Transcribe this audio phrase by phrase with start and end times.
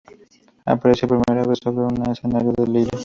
[0.65, 2.91] Apareció por vez primera sobre un escenario en Lille.